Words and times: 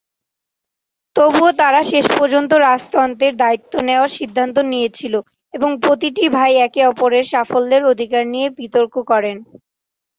তবুও, 1.15 1.49
তাঁরা 1.59 1.81
শেষ 1.91 2.05
পর্যন্ত 2.17 2.51
রাজতন্ত্রের 2.65 3.33
দায়িত্ব 3.43 3.73
নেওয়ার 3.87 4.11
সিদ্ধান্ত 4.17 4.55
নিয়েছিল 4.71 5.13
এবং 5.53 5.69
প্রতিটি 5.83 6.25
ভাই 6.35 6.51
একে 6.65 6.81
অপরের 6.85 7.25
সাফল্যের 7.31 7.83
অধিকার 7.91 8.23
নিয়ে 8.33 8.47
বিতর্ক 8.59 8.93
করেন। 9.11 9.37